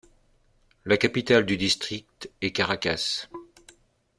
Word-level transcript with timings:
La 0.83 0.97
capitale 0.97 1.45
du 1.45 1.57
District 1.57 2.31
est 2.41 2.49
Caracas. 2.51 3.27